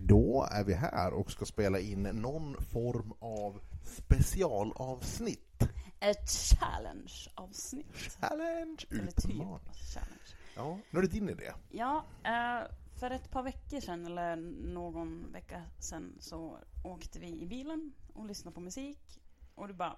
[0.00, 5.62] Då är vi här och ska spela in någon form av specialavsnitt.
[6.00, 7.86] Ett challenge-avsnitt.
[8.20, 9.58] Challenge, Eller typ utmaning.
[9.94, 10.30] challenge.
[10.56, 11.52] Ja, nu är det din idé.
[11.70, 12.66] Ja, eh,
[13.00, 14.36] för ett par veckor sedan, eller
[14.72, 19.20] någon vecka sedan, så åkte vi i bilen och lyssnade på musik.
[19.54, 19.96] Och du bara,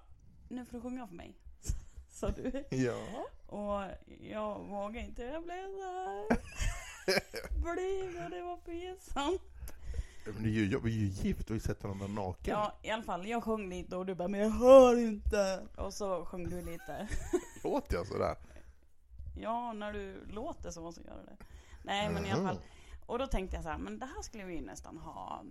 [0.49, 1.35] nu får du sjunga för mig.
[2.09, 2.63] Sa du.
[2.69, 3.25] Ja.
[3.47, 3.91] Och
[4.21, 6.25] jag vågade inte, jag blev där.
[7.61, 9.41] Blyg och det var pinsamt.
[10.25, 12.53] Men ju, vi är ju gift, vi har ju sett varandra naken.
[12.53, 15.67] Ja, i alla fall, jag sjöng lite och du bara, men jag hör inte.
[15.75, 17.07] Och så sjöng du lite.
[17.63, 18.35] Låter jag sådär?
[19.37, 21.37] Ja, när du låter så så gör du det.
[21.83, 22.59] Nej, men i alla fall.
[23.05, 25.43] Och då tänkte jag så här, men det här skulle vi nästan ha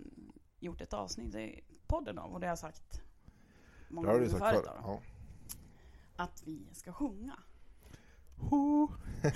[0.59, 2.33] gjort ett avsnitt i podden av.
[2.33, 3.01] Och det har jag sagt
[3.89, 4.65] många gånger sagt förut.
[4.65, 4.73] förr.
[4.81, 5.01] Då, Ja.
[6.15, 7.39] Att vi ska sjunga
[8.37, 8.87] Ho.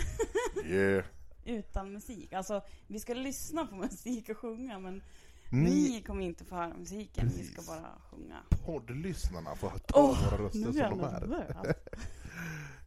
[0.66, 1.06] yeah.
[1.46, 2.34] utan musik.
[2.34, 5.04] Alltså, vi ska lyssna på musik och sjunga, men
[5.52, 7.28] Ni ni kommer inte få höra musiken.
[7.28, 7.52] Precis.
[7.54, 8.44] ska bara sjunga.
[8.66, 10.92] poddlyssnarna får ta Åh, våra röster som de är.
[11.22, 11.76] nervös.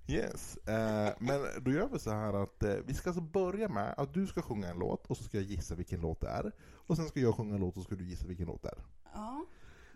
[0.06, 0.56] Yes.
[0.56, 4.14] Eh, men då gör vi så här att eh, vi ska alltså börja med att
[4.14, 6.52] du ska sjunga en låt och så ska jag gissa vilken låt det är.
[6.74, 8.68] Och sen ska jag sjunga en låt och så ska du gissa vilken låt det
[8.68, 8.84] är.
[9.14, 9.44] Ja.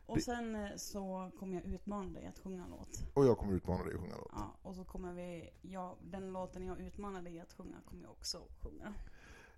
[0.06, 3.03] Och sen eh, så kommer jag utmana dig att sjunga en låt.
[3.14, 4.33] Och jag kommer utmana dig att sjunga en låt.
[4.33, 8.11] Ja, och så kommer vi, ja, den låten jag utmanar dig att sjunga kommer jag
[8.11, 8.95] också sjunga.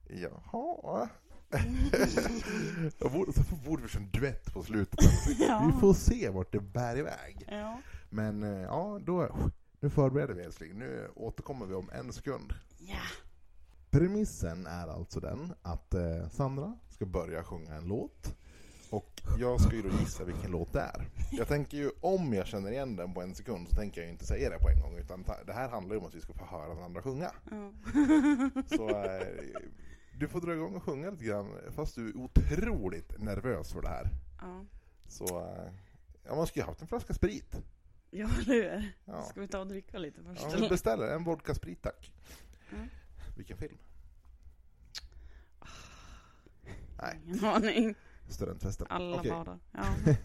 [0.08, 1.08] Jaha.
[2.98, 5.00] jag borde, så borde vi köra en duett på slutet.
[5.38, 5.70] Ja.
[5.74, 7.44] Vi får se vart det bär iväg.
[7.50, 7.80] Ja.
[8.10, 9.28] Men eh, ja, då,
[9.80, 10.78] nu förbereder vi älskling.
[10.78, 12.54] Nu återkommer vi om en sekund.
[12.78, 12.96] Ja.
[13.90, 18.34] Premissen är alltså den att eh, Sandra ska börja sjunga en låt
[18.90, 21.08] och jag ska ju då gissa vilken låt det är.
[21.32, 24.12] Jag tänker ju om jag känner igen den på en sekund så tänker jag ju
[24.12, 26.20] inte säga det på en gång utan ta- det här handlar ju om att vi
[26.20, 27.30] ska få höra den andra sjunga.
[27.50, 27.72] ja.
[28.76, 29.36] Så eh,
[30.18, 33.88] du får dra igång och sjunga lite grann fast du är otroligt nervös för det
[33.88, 34.08] här.
[34.40, 34.64] ja.
[35.08, 35.72] Så eh,
[36.24, 37.62] ja, man skulle ju haft en flaska sprit.
[38.10, 39.22] Ja, det är Ja.
[39.22, 40.42] Ska vi ta och dricka lite först?
[40.42, 40.68] Ja, vi eller?
[40.68, 42.12] beställer en vodka sprit tack.
[42.72, 42.88] Mm.
[43.36, 43.78] Vilken film?
[47.02, 47.94] Nej, Ingen aning.
[48.28, 48.86] studentfesten.
[48.90, 49.30] Alla Okej.
[49.30, 49.58] badar.
[49.72, 49.84] Ja.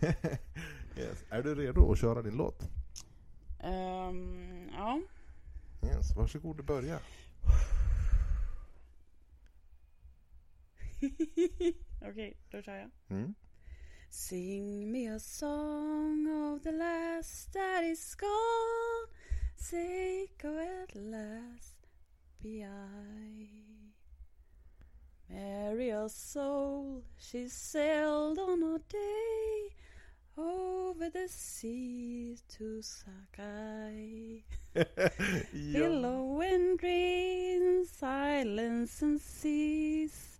[0.97, 1.23] yes.
[1.29, 2.69] Är du redo att köra din låt?
[3.59, 5.01] Ehm, ja.
[5.83, 6.15] Yes.
[6.15, 6.99] Varsågod och börja.
[12.01, 12.91] Okej, då kör jag.
[13.09, 13.35] Mm.
[14.09, 19.07] Sing me a song of the last that is gone
[19.55, 21.75] Sake of at last
[22.39, 23.49] be I
[25.27, 29.73] Mary a soul she sailed on a day
[30.35, 34.43] Over the sea to Sakai.
[35.53, 40.32] Billow and dreams, silence and seas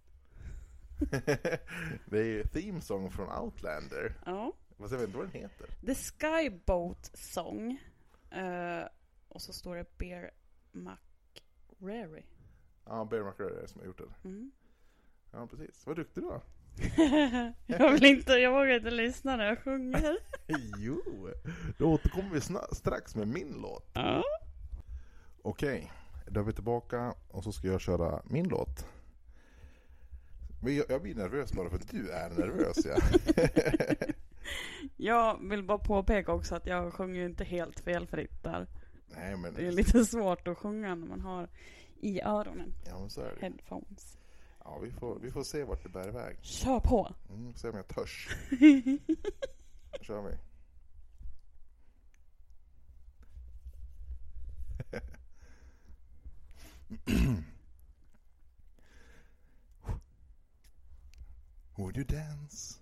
[2.06, 4.14] det är ju theme song från Outlander.
[4.26, 4.54] Ja
[4.84, 5.68] Fast jag vet inte vad den heter.
[5.86, 7.80] The Skyboat Song.
[8.32, 8.88] Eh,
[9.30, 10.32] och så står det Bear
[10.72, 12.24] McRary.
[12.86, 14.14] Ja, Bear det som har gjort den.
[14.24, 14.52] Mm.
[15.32, 15.86] Ja, precis.
[15.86, 16.42] Vad duktig du var.
[17.68, 20.18] jag vill inte, jag vågar inte lyssna när jag sjunger.
[20.78, 21.30] jo,
[21.78, 22.42] då återkommer vi
[22.76, 23.92] strax med min låt.
[23.94, 24.24] Ja.
[25.42, 25.92] Okej,
[26.28, 28.88] då är vi tillbaka och så ska jag köra min låt.
[30.64, 32.78] Men jag, jag blir nervös bara för att du är nervös.
[32.86, 32.98] Ja.
[34.98, 38.68] Jag vill bara påpeka också att jag sjunger ju inte helt felfritt där.
[39.08, 41.50] Nej, men, Det är lite svårt att sjunga när man har
[42.02, 43.42] i öronen ja, men så är det.
[43.42, 44.18] headphones.
[44.64, 46.38] Ja, vi, får, vi får se vart det bär iväg.
[46.42, 47.14] Kör på!
[47.30, 48.30] Mm, se om jag törs.
[50.02, 50.38] Kör vi.
[61.76, 62.78] Would you dance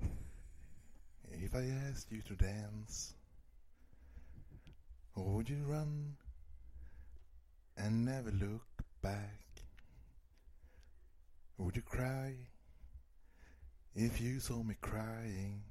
[1.32, 3.14] if I asked you to dance?
[5.16, 6.18] Would you run
[7.78, 8.66] and never look
[9.02, 9.40] back?
[11.58, 12.34] Would you cry
[13.96, 15.62] if you saw me crying?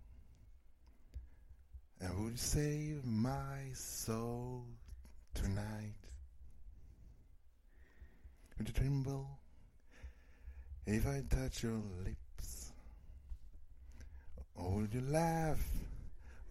[2.01, 4.65] And would you save my soul
[5.35, 6.01] tonight?
[8.57, 9.29] Would you tremble
[10.87, 12.30] if I touch your lips?
[14.63, 15.61] Would you laugh?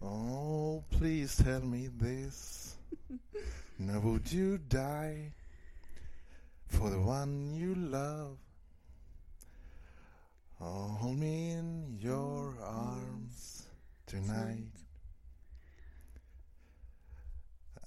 [0.02, 2.76] Oh, please tell me this.
[3.78, 5.32] now, would you die
[6.66, 8.36] for the one you love?
[10.60, 13.66] Oh, hold me in your oh, arms
[14.06, 14.66] tonight.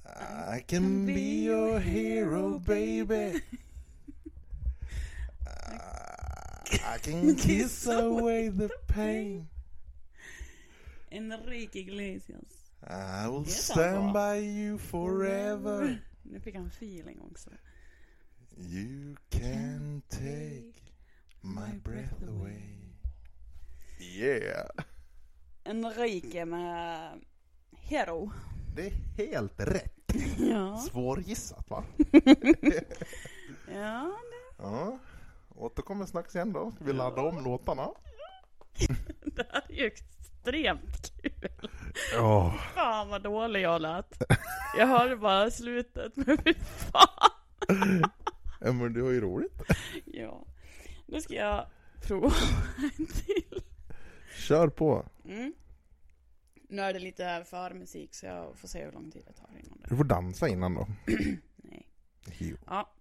[0.05, 3.41] I can be your hero, baby.
[6.85, 9.47] I can kiss away the pain.
[11.13, 12.71] Enrique Iglesias.
[12.81, 16.01] I will Det stand by you forever.
[16.23, 17.49] Nu fick han feeling också.
[18.57, 20.73] You can take
[21.41, 22.79] my breath away.
[23.99, 24.69] Yeah.
[25.63, 27.21] Enrique med
[27.71, 28.31] Hero.
[28.75, 29.93] Det är helt rätt.
[30.39, 30.77] Ja.
[30.77, 31.83] Svårgissat va?
[33.73, 34.11] Ja,
[34.57, 34.99] Ja.
[35.55, 36.71] Återkommer snacks igen då.
[36.71, 37.89] Ska vi ladda om låtarna?
[39.25, 39.91] det här är ju
[40.43, 41.69] extremt kul.
[42.13, 42.59] Ja.
[42.75, 44.21] Fan vad dålig jag lät.
[44.77, 48.03] Jag hörde bara slutet, men fy fan.
[48.59, 49.61] Men det var ju roligt.
[50.05, 50.45] Ja.
[51.05, 51.67] Nu ska jag
[52.01, 52.33] prova
[52.99, 53.63] en till.
[54.35, 55.05] Kör på.
[55.25, 55.53] Mm.
[56.69, 59.77] Nu är det lite förmusik så jag får se hur lång tid det tar innan
[59.81, 59.89] det.
[59.89, 60.87] Du får dansa innan då.
[61.55, 61.89] Nej.
[62.37, 62.57] Jo.
[62.65, 62.93] Ja.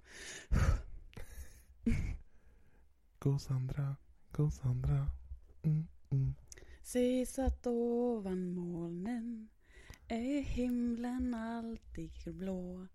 [3.19, 3.97] Gå Sandra,
[4.31, 5.06] gå Sandra.
[5.62, 6.35] Mm, mm.
[6.82, 9.49] Sägs att ovan molnen
[10.08, 12.87] är himlen alltid blå.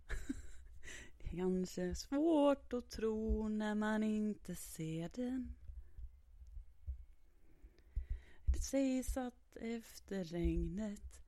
[1.18, 5.56] Det är kanske svårt att tro när man inte ser den.
[8.45, 11.22] Det sägs att efter regnet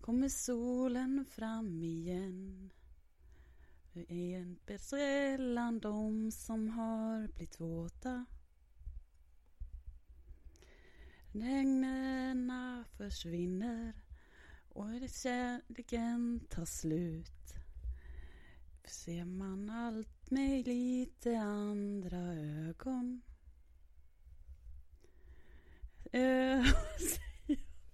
[0.00, 2.70] kommer solen fram igen.
[3.92, 8.26] Det är en sällan de som har blivit våta.
[11.42, 13.92] Regnerna försvinner
[14.68, 17.54] och det kärleken tar slut.
[18.84, 22.18] Ser man allt med lite andra
[22.66, 23.22] ögon.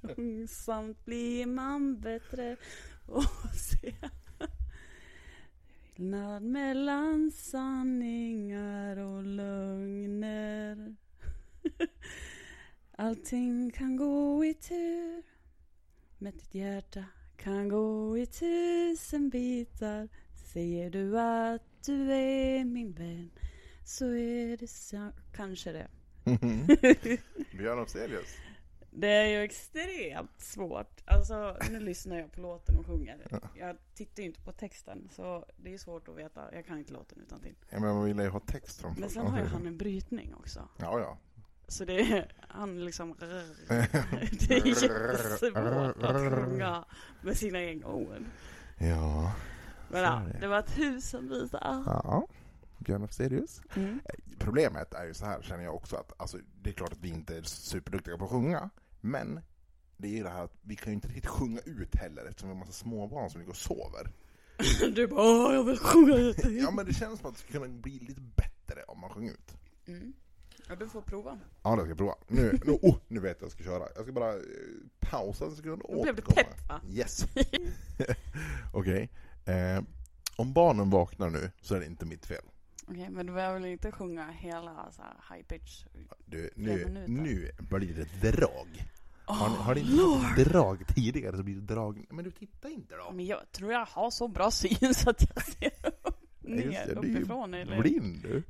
[0.00, 2.56] Långsamt blir man bättre
[3.06, 4.10] och ser
[6.02, 10.96] skillnad mellan sanningar och lögner.
[13.02, 15.22] Allting kan gå i tur.
[16.18, 17.04] Men ditt hjärta
[17.36, 20.08] kan gå i tusen bitar.
[20.52, 23.30] Säger du att du är min vän
[23.84, 25.88] så är det så, kanske det.
[27.56, 28.36] Björn Afzelius.
[28.90, 31.02] Det är ju extremt svårt.
[31.04, 33.26] Alltså nu lyssnar jag på låten och sjunger.
[33.58, 36.54] Jag tittar ju inte på texten så det är svårt att veta.
[36.54, 37.54] Jag kan inte låten utan till.
[37.70, 40.34] Ja, men man vill ju ha text från Men sen har ju han en brytning
[40.34, 40.68] också.
[40.78, 41.18] Ja, ja.
[41.68, 46.84] Så det är, han liksom Det är jättesvårt att sjunga
[47.22, 48.24] med sina egna ord.
[48.78, 49.32] Ja.
[49.88, 50.48] Men ja, det.
[50.48, 51.82] var tusen bitar.
[51.86, 52.26] Ja.
[52.78, 53.60] Björn Afzelius.
[53.74, 54.00] Mm.
[54.38, 57.08] Problemet är ju så här känner jag också att alltså, det är klart att vi
[57.08, 58.70] inte är superduktiga på att sjunga.
[59.00, 59.40] Men
[59.96, 62.48] det är ju det här att vi kan ju inte riktigt sjunga ut heller eftersom
[62.48, 64.10] vi har massa småbarn som ligger och sover.
[64.94, 66.44] Du bara, åh jag vill sjunga ut.
[66.44, 69.32] Ja men det känns som att det skulle kunna bli lite bättre om man sjunger
[69.32, 69.54] ut.
[69.86, 70.12] Mm.
[70.72, 71.38] Ja, du får prova.
[71.62, 72.14] Ja det ska jag prova.
[72.28, 73.88] Nu, nu, oh, nu vet jag att jag ska köra.
[73.94, 74.40] Jag ska bara eh,
[75.00, 76.46] pausa en sekund och Nu blev du återkomma.
[76.46, 76.80] pepp va?
[76.90, 77.26] Yes.
[78.72, 79.10] Okej.
[79.44, 79.82] Eh,
[80.36, 82.42] om barnen vaknar nu så är det inte mitt fel.
[82.86, 85.84] Okej, men du behöver väl inte sjunga hela så här high pitch?
[86.26, 87.08] Du, Fem nu, minuter.
[87.12, 88.84] nu blir det drag.
[89.24, 92.06] Har ni, har ni inte haft drag tidigare så blir det drag.
[92.10, 93.12] Men du titta inte då.
[93.12, 96.66] Men jag tror jag har så bra syn så att jag ser upp, Ja, just
[96.68, 97.54] ner det, du är ju uppifrån.
[97.54, 97.80] Eller?
[97.80, 98.42] Blind du.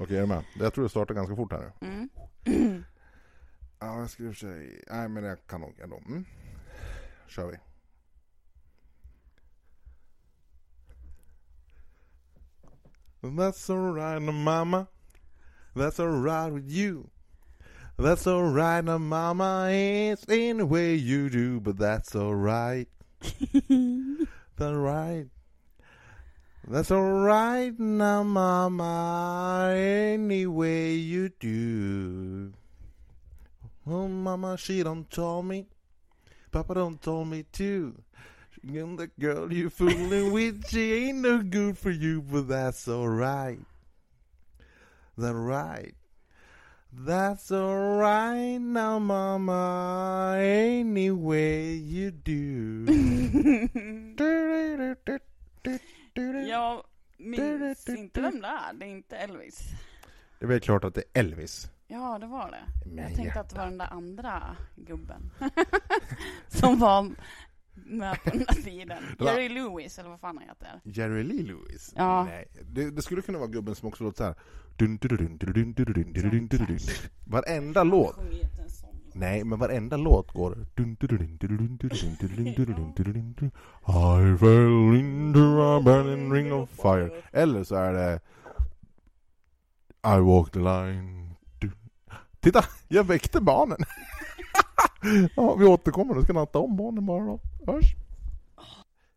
[0.00, 0.44] Okej, är du med?
[0.58, 1.88] Jag tror det startar ganska fort här nu.
[1.88, 2.84] Mm.
[3.80, 4.84] Ja, jag skulle för sig...
[4.90, 6.02] Nej, men jag kan nog ändå.
[6.06, 6.24] Mm.
[7.28, 7.56] kör vi.
[13.22, 14.86] That's alright mama
[15.74, 17.10] That's alright with you
[17.96, 22.88] That's alright mama It's any way you do But that's alright
[23.20, 25.28] That's right
[26.70, 32.52] That's alright now mama Any way you do
[33.90, 35.66] Oh, mama, she don't tell me.
[36.52, 37.94] Papa don't tell me too.
[38.62, 43.60] And the girl you fooling with, she ain't no good for you, but that's alright.
[45.16, 45.94] That right.
[46.92, 50.36] That's alright now, mama.
[50.38, 52.84] Any way you do.
[56.48, 56.82] Jag
[57.16, 58.72] minns inte vem det är.
[58.74, 59.62] Det är inte Elvis.
[60.38, 61.70] Det är väl klart att det är Elvis.
[61.86, 62.88] Ja, det var det.
[62.88, 63.40] Men jag tänkte hjärta.
[63.40, 65.30] att det var den där andra gubben
[66.48, 67.02] som var
[67.74, 69.02] med på den där tiden.
[69.20, 70.80] Jerry Lewis, eller vad fan han heter.
[70.84, 71.92] Jerry Lee Lewis?
[71.96, 72.24] Ja.
[72.24, 72.48] Nej.
[72.62, 74.34] Det, det skulle kunna vara gubben som också låter så här.
[77.26, 78.16] Varenda låt.
[79.18, 80.66] Nej, men varenda låt går...
[83.88, 87.10] I fell into a burning ring of fire.
[87.32, 88.20] Eller så är det...
[90.04, 91.34] I walked the line.
[92.40, 93.78] Titta, jag väckte barnen.
[95.36, 97.40] ja, vi återkommer, då ska natta om barnen bara då.
[97.66, 97.94] Hörs.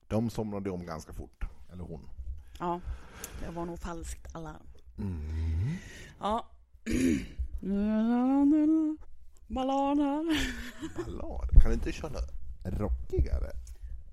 [0.07, 1.43] De somnade om ganska fort,
[1.73, 2.09] eller hon.
[2.59, 2.79] Ja,
[3.39, 4.67] det var nog falskt alarm.
[4.97, 5.75] Mm.
[6.19, 6.45] Ja.
[9.53, 10.25] Ballad här.
[10.95, 12.19] Ballad, kan du inte köra
[12.63, 13.51] rockigare?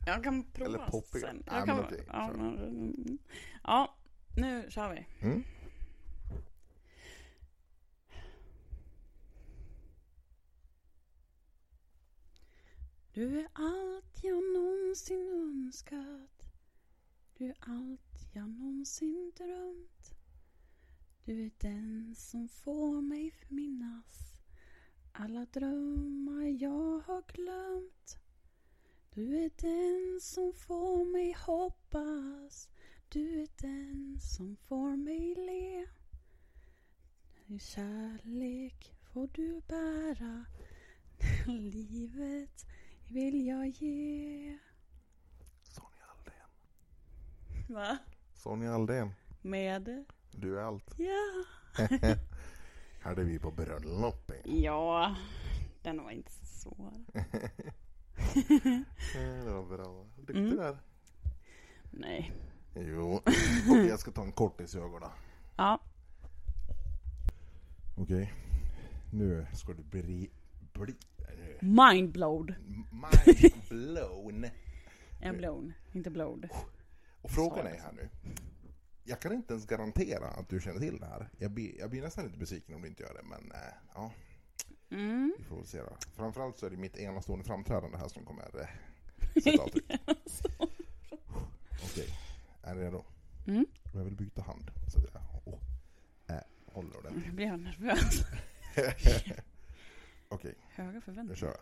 [0.07, 1.31] Jag kan prova Eller poppigare.
[1.31, 1.43] sen.
[1.47, 2.37] Nej, Jag men kan, okej, ja, kör.
[2.37, 3.19] men-
[3.65, 3.95] ja,
[4.37, 5.07] nu kör vi.
[5.27, 5.43] Mm.
[13.13, 16.53] Du är allt jag någonsin önskat.
[17.39, 20.15] Du är allt jag någonsin drömt.
[21.25, 24.38] Du är den som får mig förminnas
[25.21, 28.19] alla drömmar jag har glömt.
[29.15, 32.69] Du är den som får mig hoppas.
[33.09, 35.87] Du är den som får mig le.
[37.47, 40.45] Din kärlek får du bära.
[41.47, 42.67] Livet
[43.09, 44.59] vill jag ge.
[45.63, 46.49] Sonja Aldén.
[47.75, 47.99] Va?
[48.35, 50.05] Sonja Aldén, Med?
[50.31, 50.95] du är allt.
[50.99, 51.45] Ja.
[53.03, 54.33] Är vi på bröllop.
[54.45, 55.17] Ja,
[55.83, 56.93] den var inte så svår.
[59.45, 60.07] Det var bra.
[60.17, 60.57] Duktig Mm.
[60.57, 60.79] där.
[61.91, 62.33] Nej.
[62.75, 63.21] Jo.
[63.71, 65.11] Okej, jag ska ta en kortis i ögonen.
[65.57, 65.81] Ja.
[67.97, 68.33] Okej.
[69.13, 70.31] Nu ska du bli...
[70.73, 70.95] bli.
[71.61, 72.55] Mindblowed.
[72.91, 74.47] Mind blown.
[75.21, 76.49] En blown, inte blowed.
[77.23, 78.09] Och frågan är här nu.
[79.09, 81.29] Jag kan inte ens garantera att du känner till det här.
[81.39, 83.59] Jag blir, jag blir nästan lite besviken om du inte gör det, men eh,
[83.95, 84.13] ja,
[84.91, 85.35] Mm.
[85.39, 85.97] vi får väl se då.
[86.17, 88.69] Framförallt så är det mitt enastående framträdande här som kommer eh,
[89.43, 89.85] sätta avtryck.
[91.85, 92.09] Okej,
[92.63, 93.05] är ni redo?
[93.47, 93.67] Mm.
[93.95, 95.59] Jag vill byta hand så att jag oh,
[96.29, 97.27] äh, håller ordentligt.
[97.27, 98.25] Nu blir jag nervös.
[100.29, 101.37] Okej, Höga nu förväntningar.
[101.37, 101.61] kör jag.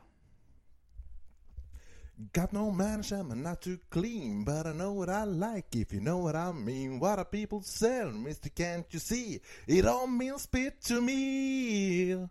[2.33, 6.01] Got no mansion, I'm not too clean, but I know what I like if you
[6.01, 6.99] know what I mean.
[6.99, 9.39] What are people saying, mister can't you see?
[9.67, 12.15] It all means spit to me.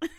[0.00, 0.10] what?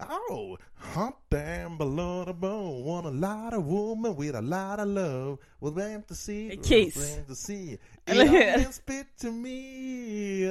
[0.00, 0.58] Oh,
[0.96, 2.82] hot damn below the bone.
[2.84, 5.38] Want a lot of woman with a lot of love.
[5.60, 6.56] Was meant to see.
[6.62, 6.96] Kiss.
[6.96, 7.78] was meant to see.
[8.06, 8.72] Eller hur?
[8.72, 10.44] spit to me.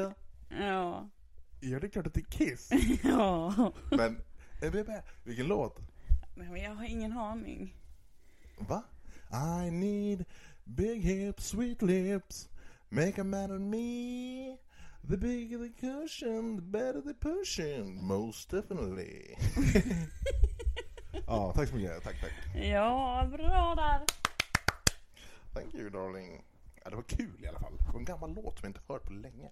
[0.50, 1.10] Ja.
[1.60, 2.70] Ja, det är klart att det är Kiss.
[3.04, 3.74] Ja.
[3.92, 4.22] Men,
[5.24, 5.80] vilken låt?
[6.36, 7.76] Men jag har ingen aning.
[8.58, 8.84] Va?
[9.66, 10.26] I need
[10.64, 12.50] big hips, sweet lips.
[12.90, 14.58] Make a man of me.
[15.10, 18.04] The bigger the cushion, the better the pushing.
[18.04, 19.36] Most definitely.
[21.28, 22.04] ja, tack så mycket.
[22.04, 22.32] Tack, tack.
[22.56, 24.02] Ja, bra där.
[25.54, 26.44] Thank you darling.
[26.84, 27.78] Ja, det var kul i alla fall.
[27.78, 29.50] Det var en gammal låt som jag inte hört på länge.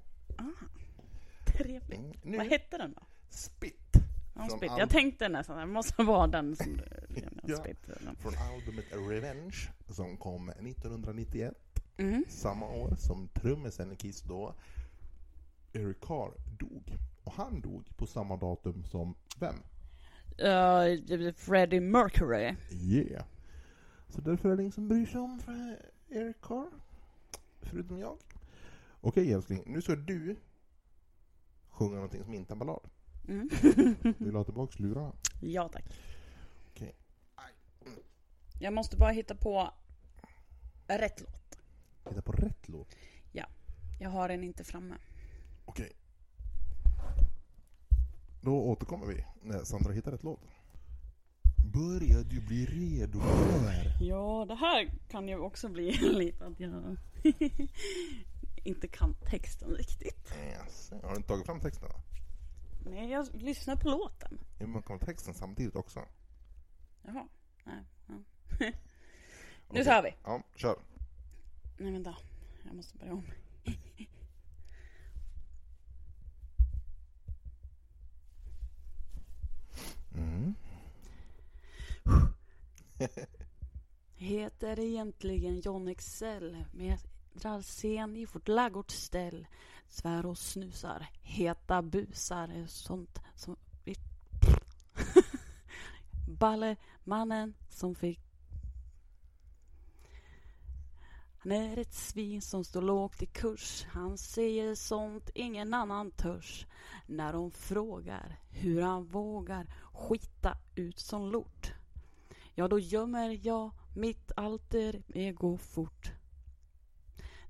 [1.45, 1.99] Trevligt.
[1.99, 3.01] Mm, Nu, Vad hette den då?
[3.29, 3.93] Spit.
[4.35, 4.71] Ja, Spit.
[4.77, 6.83] Jag tänkte nästan, det måste vara den som du...
[7.47, 7.57] Ja.
[7.57, 7.89] Spit.
[8.19, 9.55] Från albumet Revenge
[9.89, 11.53] som kom 1991.
[11.97, 12.25] Mm.
[12.29, 14.55] Samma år som trummisen i Kiss då,
[15.73, 16.97] Eric Carr, dog.
[17.23, 19.55] Och han dog på samma datum som vem?
[20.39, 22.55] Uh, Freddie Mercury.
[22.71, 23.25] Yeah.
[24.09, 25.41] Så därför är det ingen som bryr sig om
[26.09, 26.69] Eric Carr.
[27.61, 28.17] Förutom jag.
[29.01, 30.35] Okej älskling, nu ska du
[31.69, 32.89] sjunga någonting som inte är en ballad.
[33.27, 33.49] Mm.
[34.17, 35.13] Vill du ha tillbaks lurarna?
[35.41, 35.85] ja, tack.
[36.71, 36.95] Okej.
[38.59, 39.73] Jag måste bara hitta på
[40.87, 41.59] rätt låt.
[42.09, 42.95] Hitta på rätt låt.
[44.03, 44.95] Jag har den inte framme.
[45.65, 45.91] Okej.
[48.41, 50.41] Då återkommer vi när Sandra hittar rätt låt.
[51.73, 54.03] Börjar du bli redo för?
[54.03, 56.97] Ja, det här kan ju också bli lite att jag
[58.63, 60.33] inte kan texten riktigt.
[60.43, 60.91] Yes.
[61.03, 61.95] Har du inte tagit fram texten då?
[62.89, 64.39] Nej, jag lyssnar på låten.
[64.59, 65.99] Ja, man kan ha texten samtidigt också.
[67.01, 67.27] Jaha.
[67.63, 68.13] Nej, ja.
[68.55, 68.73] Okej.
[69.69, 70.13] Nu tar vi.
[70.23, 70.75] Ja, kör.
[71.77, 72.15] Nej, vänta.
[72.65, 73.23] Jag måste börja om.
[80.15, 80.55] Mm.
[84.15, 86.97] Heter egentligen John Excel med
[87.61, 89.47] scen i vårt ladugårdsställ.
[89.89, 93.95] Svär och snusar, heta busar, sånt som vi...
[96.27, 98.22] Ballemannen som fick...
[101.43, 103.85] Han är ett svin som står lågt i kurs.
[103.89, 106.65] Han säger sånt ingen annan törs.
[107.05, 111.71] När de frågar hur han vågar skita ut som lort.
[112.55, 116.11] Ja, då gömmer jag Mitt alter ego fort.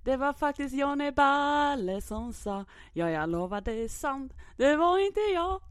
[0.04, 5.06] Det var faktiskt Johnny Balle som sa Ja, jag lovar det är sant, det var
[5.06, 5.62] inte jag.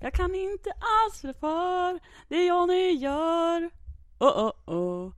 [0.00, 3.70] Jag kan inte alls rå för det Johnny gör.
[4.18, 5.12] Oh, oh, oh.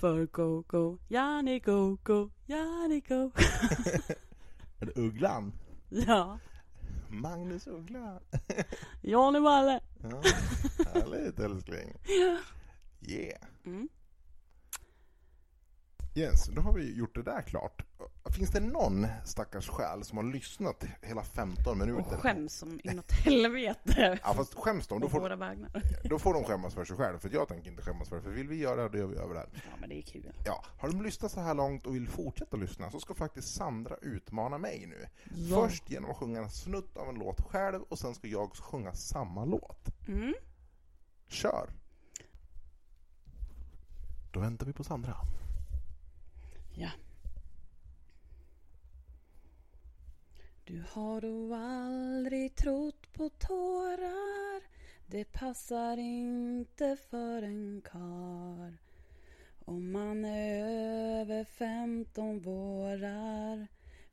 [0.00, 3.30] För go, go, Janni go, go, Janni go.
[4.78, 5.52] Är det Ugglan?
[5.88, 6.38] Ja,
[7.08, 8.20] Magnus Uggla.
[9.02, 9.80] Johnny Balle.
[10.02, 10.22] Ja,
[10.94, 11.94] härligt älskling.
[13.00, 13.42] Yeah.
[13.66, 13.88] Mm.
[16.20, 17.82] Yes, då har vi gjort det där klart.
[18.36, 22.16] Finns det någon stackars själ som har lyssnat hela 15 Och minuter?
[22.16, 24.18] skäms som inåt helvete.
[24.22, 27.18] Ja fast skäms de, då får, då får de skämmas för sig själv.
[27.18, 28.22] För jag tänker inte skämmas för det.
[28.22, 29.48] För vill vi göra det, då gör vi över det här.
[29.54, 30.32] Ja, men det är kul.
[30.46, 33.96] Ja, har de lyssnat så här långt och vill fortsätta lyssna så ska faktiskt Sandra
[34.02, 35.06] utmana mig nu.
[35.34, 35.56] Ja.
[35.62, 38.92] Först genom att sjunga en snutt av en låt själv och sen ska jag sjunga
[38.92, 39.88] samma låt.
[40.08, 40.34] Mm.
[41.28, 41.70] Kör!
[44.32, 45.16] Då väntar vi på Sandra.
[46.74, 46.90] Ja.
[50.64, 54.62] Du har då aldrig trott på tårar.
[55.06, 58.78] Det passar inte för en kar.
[59.64, 63.66] Om man är över 15 vårar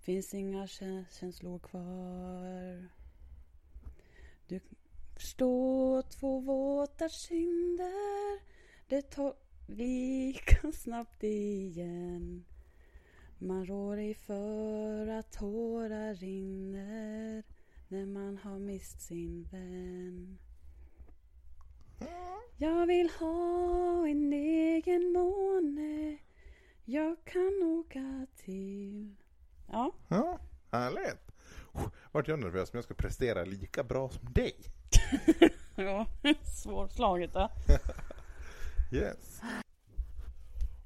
[0.08, 2.88] Finns inga känslor kvar.
[4.48, 4.60] Du
[5.14, 8.40] förstår två våta kinder
[8.88, 9.34] Det tar
[9.68, 12.46] lika snabbt igen
[13.38, 17.44] Man rår ej för att tårar rinner
[17.88, 20.38] När man har mist sin vän
[22.58, 26.18] Jag vill ha en egen måne
[26.86, 29.16] Jag kan åka till
[29.68, 30.40] Ja, Ja,
[30.72, 31.32] härligt.
[32.12, 34.56] Vart jag nervös men jag ska prestera lika bra som dig.
[35.76, 36.06] ja.
[36.64, 37.50] svårslaget då.
[38.92, 39.42] Yes.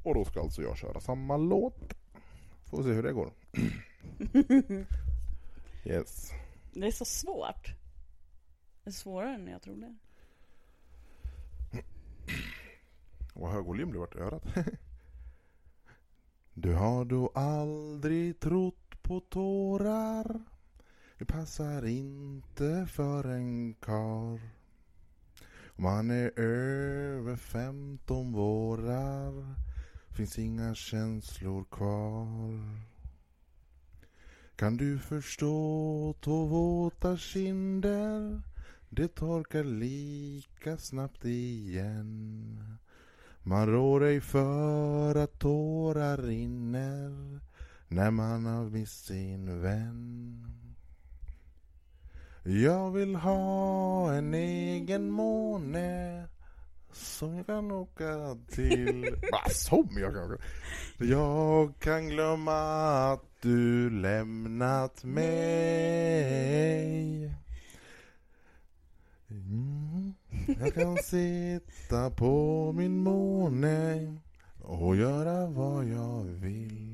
[0.03, 1.93] Och då ska alltså jag köra samma låt.
[2.65, 3.33] Får se hur det går.
[5.85, 6.31] Yes.
[6.73, 7.75] Det är så svårt.
[8.83, 9.95] Det är svårare än jag trodde.
[13.33, 14.43] Vad hög volym det vart i örat.
[16.53, 20.41] Du har då aldrig trott på tårar
[21.17, 24.39] Det passar inte för en kar
[25.75, 29.55] om man är över 15 vårar
[30.15, 32.59] Finns inga känslor kvar.
[34.55, 38.41] Kan du förstå två våta kinder?
[38.89, 42.77] Det torkar lika snabbt igen.
[43.43, 47.39] Man rår ej för att tårar rinner
[47.87, 50.60] när man har mist sin vän.
[52.43, 56.23] Jag vill ha en egen måne
[56.91, 59.15] som jag kan åka till.
[59.31, 60.43] Vad som jag kan åka
[60.97, 62.53] Jag kan glömma
[63.13, 66.21] att du lämnat mig.
[69.29, 70.13] Mm.
[70.59, 74.17] Jag kan sitta på min måne
[74.61, 76.90] och göra vad jag vill.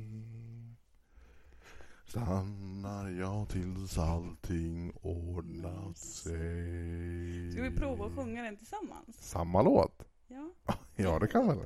[2.18, 7.52] Stannar jag tills allting ordnat sig.
[7.52, 9.18] Ska vi prova att sjunga den tillsammans?
[9.20, 10.04] Samma låt?
[10.28, 10.50] Ja.
[10.96, 11.58] Ja, det kan man.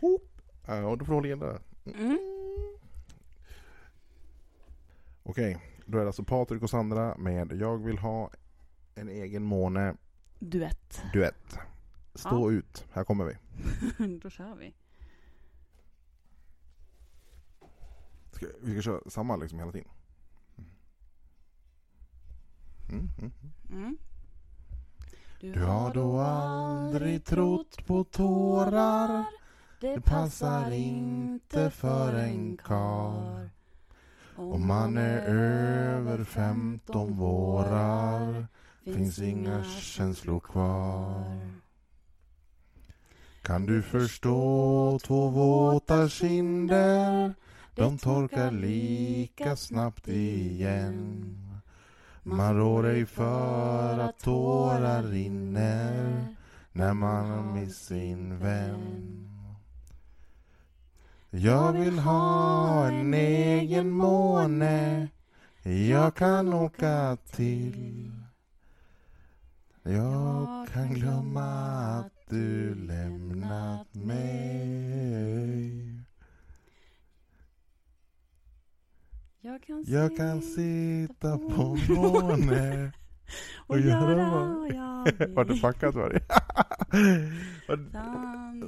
[0.00, 0.40] Hopp.
[0.66, 1.60] Ja, du får hålla in där.
[1.86, 2.18] Mm.
[5.22, 8.30] Okej, då är det alltså Patrik och Sandra med Jag vill ha
[8.94, 9.94] en egen måne
[10.38, 11.02] Duett.
[11.12, 11.58] duett.
[12.14, 13.36] Stå ut, här kommer vi.
[14.22, 14.74] Då kör vi.
[18.36, 19.88] Ska, vi ska köra samma liksom hela tiden.
[22.88, 23.32] Mm, mm,
[23.70, 23.78] mm.
[23.80, 23.98] Mm.
[25.40, 29.24] Du har då aldrig trott på tårar.
[29.80, 33.50] Det passar inte för en kar.
[34.36, 38.46] Om man är över 15 vårar
[38.94, 41.40] Finns inga känslor kvar.
[43.42, 47.34] Kan du förstå två våta kinder
[47.76, 51.34] De torkar lika snabbt igen.
[52.22, 56.26] Man rår ej för att tårar rinner
[56.72, 59.28] När man har mist sin vän.
[61.30, 65.08] Jag vill ha en egen måne.
[65.62, 68.12] Jag kan åka till.
[69.82, 71.50] Jag kan glömma
[71.98, 75.95] att du lämnat mig
[79.46, 82.92] Jag kan, Jag kan sitta på måne
[83.66, 85.34] och göra vad jag vill.
[85.34, 86.20] Vart det fuckat var det?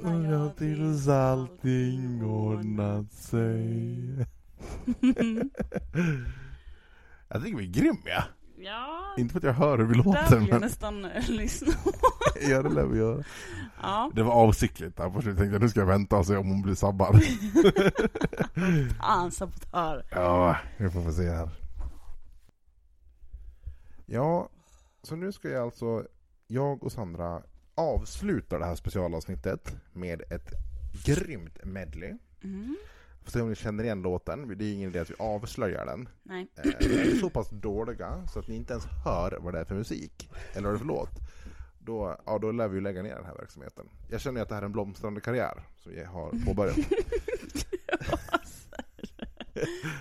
[0.01, 3.97] Sanna, Ja, tills allting ordnat sig.
[7.27, 8.23] Jag tycker vi är grymma.
[8.61, 11.29] Ja, Inte för att jag hör hur vi där låter, vill jag men nästan eh,
[11.29, 11.73] lyssna.
[12.49, 13.23] ja, det lär vi göra.
[13.81, 15.37] Ja, Det var avsiktligt där på slutet.
[15.39, 17.21] tänkte jag nu ska jag vänta och se om hon blir sabbad.
[18.99, 20.05] fan sabotör.
[20.11, 21.49] Ja, vi får få se här.
[24.05, 24.49] Ja,
[25.03, 26.03] så nu ska jag alltså,
[26.47, 27.41] jag och Sandra
[27.75, 30.49] avsluta det här specialavsnittet med ett
[31.05, 32.17] grymt medley.
[32.43, 32.75] Mm.
[33.23, 34.57] Får se om ni känner igen låten.
[34.57, 36.09] Det är ingen idé att vi avslöjar den.
[36.23, 36.47] Nej.
[36.55, 39.65] Eh, Vi är så pass dåliga så att ni inte ens hör vad det är
[39.65, 41.09] för musik, eller vad det är för låt.
[41.79, 43.89] Då, ja, då lär vi ju lägga ner den här verksamheten.
[44.09, 46.77] Jag känner ju att det här är en blomstrande karriär som vi har påbörjat.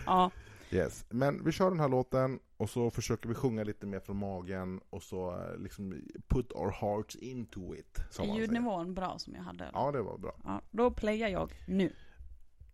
[0.06, 0.30] Ja,
[0.70, 1.04] Yes.
[1.08, 4.80] Men vi kör den här låten och så försöker vi sjunga lite mer från magen
[4.90, 7.98] och så eh, liksom put our hearts into it.
[8.18, 9.64] Är ljudnivån bra som jag hade?
[9.64, 9.78] eller?
[9.78, 10.36] Ja, det var bra.
[10.44, 11.92] Ja, då playar jag nu.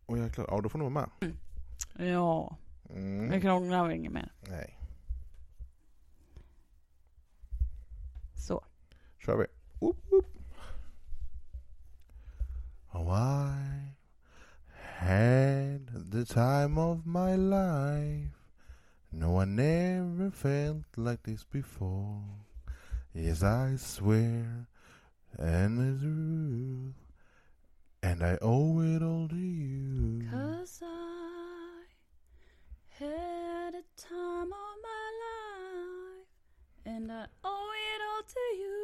[0.07, 1.37] Och jäklar, ja då får ni vara med.
[2.09, 2.57] Ja,
[2.91, 3.27] Mm.
[3.29, 4.33] nu krånglar vi inget mer.
[4.49, 4.79] Nej,
[8.35, 8.65] Så.
[9.19, 9.47] kör vi.
[9.81, 10.27] Woop, woop.
[12.93, 13.95] Oh, I
[14.99, 18.35] had the time of my life.
[19.11, 22.23] No, I never felt like this before.
[23.13, 24.65] Yes, I swear,
[25.39, 26.97] and the truth,
[28.05, 30.23] and I owe it all to you.
[30.31, 31.85] Cause I
[32.99, 36.29] had a time of my life
[36.85, 38.83] and I owe it all to you.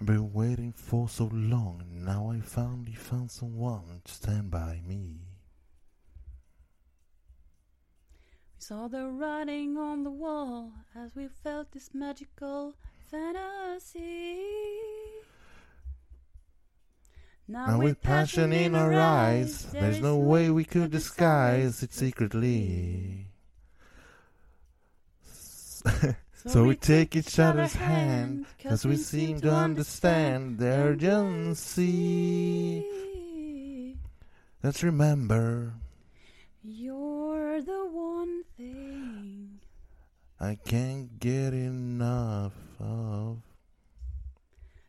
[0.00, 1.82] I've been waiting for so long.
[1.90, 5.20] Now I finally found someone to stand by me.
[8.53, 12.72] We saw the writing on the wall as we felt this magical
[13.10, 14.38] fantasy.
[17.46, 23.26] Now with passion in our eyes, there's no way we could disguise it secretly.
[26.46, 31.92] So we take each other's hand, cause we seem to understand the urgency.
[34.62, 35.74] Let's remember,
[36.62, 37.13] You're
[40.44, 43.38] I can't get enough of.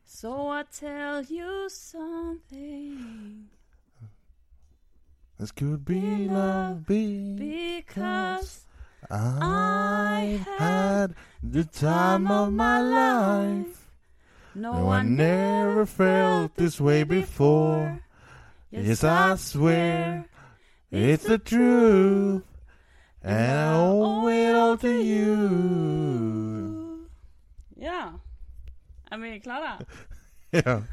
[0.06, 3.46] So I tell you something
[5.40, 8.66] This could be love, be because
[9.10, 13.88] I had the time of my life.
[14.56, 18.02] No, I never felt this way before.
[18.72, 20.26] Yes, I swear
[20.92, 22.44] it's the truth,
[23.26, 25.40] and I owe it all to you.
[27.76, 28.20] Ja.
[29.12, 29.80] Är vi klara?
[30.50, 30.84] Ja,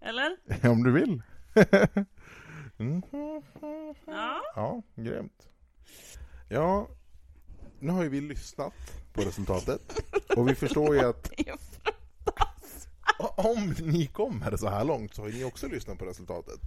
[0.00, 0.36] Eller?
[0.70, 1.22] om du vill.
[2.80, 3.02] Mhm.
[4.06, 4.40] Ja.
[4.54, 5.48] Ja, grymt.
[6.48, 6.88] Ja,
[7.78, 8.74] nu har ju vi lyssnat
[9.12, 10.00] på resultatet
[10.36, 11.30] och vi förstår ju att
[13.36, 16.60] om ni kommer så här långt så har ni också lyssnat på resultatet.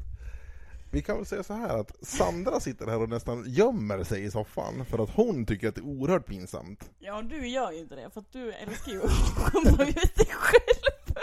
[0.91, 4.32] Vi kan väl säga så här att Sandra sitter här och nästan gömmer sig i
[4.32, 6.89] soffan för att hon tycker att det är oerhört pinsamt.
[6.99, 10.25] Ja, du gör ju inte det för att du älskar ju att skämma ut dig
[10.30, 11.15] själv.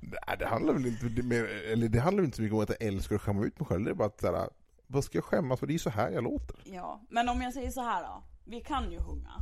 [0.00, 2.82] Nej, det handlar väl inte, mer- eller det handlar inte så mycket om att jag
[2.82, 3.84] älskar att skämma ut mig själv.
[3.84, 4.48] Det är bara att så här,
[4.86, 5.66] vad ska jag skämmas för?
[5.66, 6.56] Det är ju så här jag låter.
[6.64, 8.22] Ja, men om jag säger så här då.
[8.44, 9.32] Vi kan ju sjunga.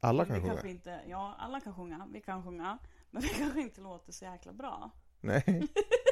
[0.00, 0.72] Alla vi kan kanske sjunga.
[0.74, 2.08] Inte, ja, alla kan sjunga.
[2.12, 2.78] Vi kan sjunga.
[3.10, 4.90] Men vi kanske inte låter så jäkla bra.
[5.20, 5.44] Nej,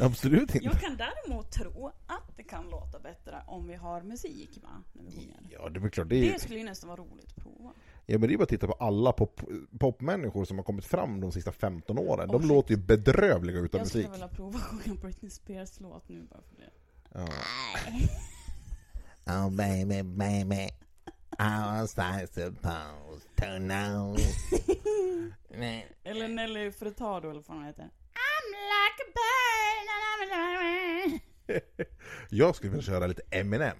[0.00, 0.64] absolut inte.
[0.64, 4.68] Jag kan däremot tro att det kan låta bättre om vi har musik va?
[4.92, 5.40] När vi sjunger.
[5.50, 6.08] Ja, det är väl klart.
[6.08, 7.72] Det är, Det skulle ju nästan vara roligt att prova.
[8.06, 9.40] ja, men det är bara att titta på alla pop,
[9.78, 12.28] popmänniskor som har kommit fram de sista 15 åren.
[12.28, 12.48] De shit.
[12.48, 14.14] låter ju bedrövliga utan Jag skulle musik.
[14.14, 16.70] vilja prova att sjunga Britney Spears låt nu bara för det.
[17.14, 17.28] Ja.
[19.26, 20.68] Oh baby, baby,
[21.38, 24.16] I was I supposed to know?
[26.04, 27.90] Eller Nelly Furtado eller vad hon heter.
[32.28, 33.76] Jag skulle vilja köra lite Eminem.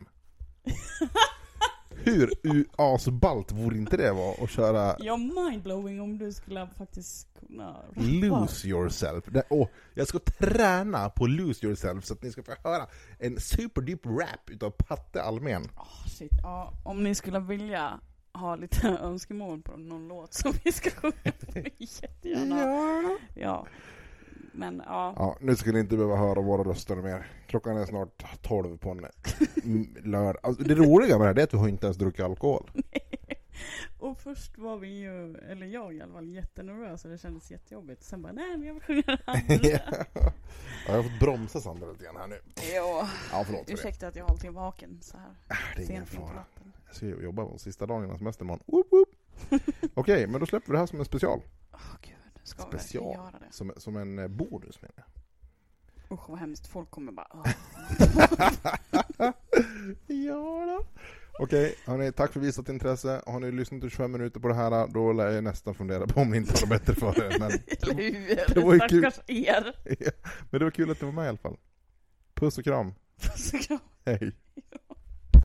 [2.04, 2.30] Hur
[2.76, 7.76] asballt vore inte det vara att köra Ja, mindblowing om du skulle faktiskt kunna.
[7.94, 9.24] Lose yourself?
[9.48, 12.86] Åh, jag ska träna på Lose yourself så att ni ska få höra
[13.18, 15.68] en superdeep rap utav Patte Almen.
[15.76, 16.32] Åh, shit.
[16.42, 18.00] Ja, om ni skulle vilja
[18.32, 23.18] ha lite önskemål på någon låt som vi ska sjunga på, jättegärna.
[23.34, 23.66] Ja.
[24.52, 27.26] Men ja, Ja, nu ska ni inte behöva höra våra röster mer.
[27.46, 29.06] Klockan är snart 12 på en
[30.10, 30.36] lördag.
[30.42, 32.70] Alltså, det roliga med det här är att vi har inte ens druckit alkohol.
[33.98, 38.02] och först var vi ju, eller jag i alla fall, jättenervös och det kändes jättejobbigt.
[38.02, 39.54] Sen bara, nej men jag vill sjunga det andra.
[39.62, 40.04] ja,
[40.86, 42.38] jag har fått bromsa Sandra lite grann här nu.
[42.74, 45.90] ja, Ja, förlåt för ursäkta att jag har alltid vaken så här Äh, Det är
[45.90, 46.44] ingen fara.
[46.86, 49.04] Jag ska jobba på sista dagen innan semestern imorgon.
[49.94, 51.40] Okej, men då släpper vi det här som en special.
[52.02, 52.14] Gud,
[52.50, 53.14] ska Special.
[53.14, 53.46] göra det?
[53.50, 55.04] Som, som en eh, bonus menar jag.
[56.12, 57.26] Usch vad hemskt, folk kommer bara,
[60.06, 60.84] ja då.
[61.42, 63.22] Okej, hörni, tack för visat intresse.
[63.26, 66.20] Har ni lyssnat i 25 minuter på det här, då lär jag nästan fundera på
[66.20, 67.38] om ni inte har det bättre för er.
[67.38, 67.50] Men,
[67.96, 68.54] hur?
[68.54, 69.04] det var ju kul.
[69.26, 69.74] Er.
[70.50, 71.56] men det var kul att du var med i alla fall.
[72.34, 72.94] Puss och kram.
[73.20, 73.78] Puss och kram.
[74.04, 74.32] Hej.